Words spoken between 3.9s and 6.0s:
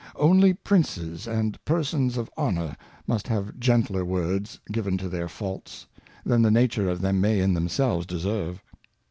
Words given to their Faults,